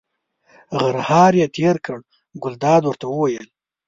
[0.79, 1.99] غرهار یې تېر کړ،
[2.43, 3.47] ګلداد ورته وویل.